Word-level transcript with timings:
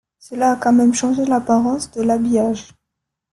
Cela 0.17 0.53
a 0.53 0.55
quand 0.55 0.73
même 0.73 0.95
changé 0.95 1.25
l'apparence 1.25 1.91
de 1.91 2.01
l'habillage. 2.01 2.69